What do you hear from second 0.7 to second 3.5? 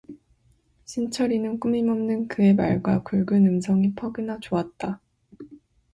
신철이는 꾸밈없는 그의 말과 굵은